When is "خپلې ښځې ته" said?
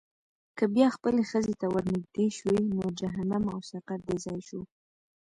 0.95-1.65